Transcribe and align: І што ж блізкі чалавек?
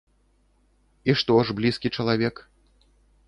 І 1.11 1.15
што 1.19 1.37
ж 1.49 1.55
блізкі 1.59 1.91
чалавек? 1.97 2.35